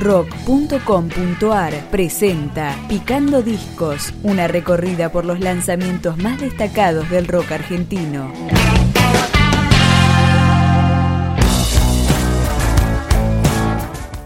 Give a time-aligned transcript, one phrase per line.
[0.00, 8.32] rock.com.ar presenta Picando Discos, una recorrida por los lanzamientos más destacados del rock argentino.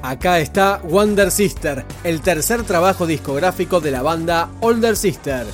[0.02, 5.44] Acá está Wonder Sister, el tercer trabajo discográfico de la banda Older Sister.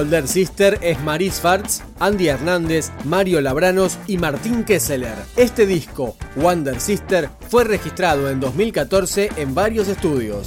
[0.00, 5.14] Older Sister es Maris Farts, Andy Hernández, Mario Labranos y Martín Kesseler.
[5.36, 10.46] Este disco, Wonder Sister, fue registrado en 2014 en varios estudios.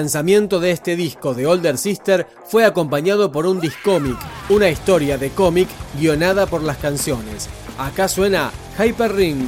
[0.00, 4.16] lanzamiento de este disco de Older Sister fue acompañado por un discómic,
[4.48, 5.68] una historia de cómic
[5.98, 7.50] guionada por las canciones.
[7.76, 9.46] Acá suena Hyper Ring.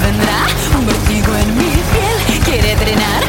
[0.00, 0.46] vendrá,
[0.78, 0.86] un
[1.36, 3.22] en mi piel, quiere drenar,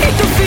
[0.00, 0.37] Take the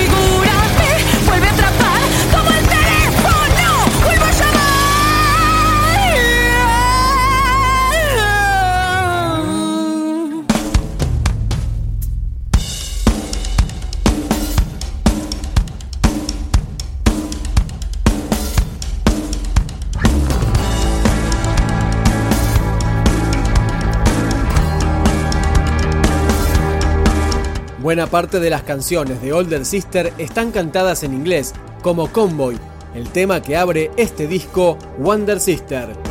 [27.91, 32.57] Buena parte de las canciones de Older Sister están cantadas en inglés, como Convoy,
[32.95, 36.10] el tema que abre este disco Wonder Sister.